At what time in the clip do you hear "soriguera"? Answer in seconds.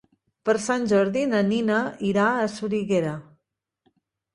2.59-3.17